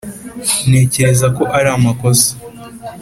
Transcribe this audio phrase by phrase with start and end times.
[0.69, 2.29] ntekereza ko ari amakosa